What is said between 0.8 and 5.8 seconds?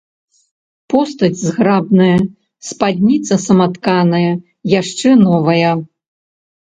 Постаць зграбная, спадніца саматканая, яшчэ новая.